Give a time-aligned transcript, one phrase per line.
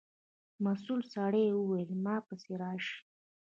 [0.63, 2.97] مسؤل سړي و ویل په ما پسې راشئ.